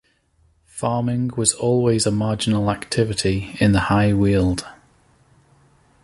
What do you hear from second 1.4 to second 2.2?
always a